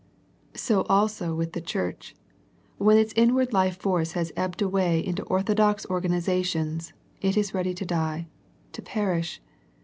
[0.55, 2.15] So also with the Church.
[2.79, 7.75] When its inward life force has ebbed away into orthodox organ izations, it is ready
[7.75, 8.25] to die,
[8.71, 9.43] to perish.